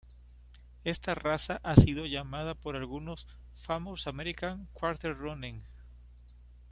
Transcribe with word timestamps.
Esta 0.83 1.13
"raza" 1.13 1.59
ha 1.61 1.75
sido 1.75 2.07
llamada 2.07 2.55
por 2.55 2.75
algunos 2.75 3.27
"Famous 3.53 4.07
American 4.07 4.65
Quarter 4.73 5.15
Running". 5.15 5.61